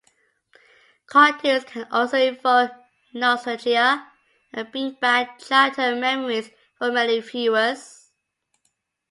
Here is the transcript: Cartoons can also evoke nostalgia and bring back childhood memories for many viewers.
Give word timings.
Cartoons 1.05 1.63
can 1.63 1.83
also 1.91 2.17
evoke 2.17 2.71
nostalgia 3.13 4.11
and 4.51 4.71
bring 4.71 4.93
back 4.93 5.37
childhood 5.37 5.99
memories 5.99 6.49
for 6.79 6.91
many 6.91 7.19
viewers. 7.19 8.09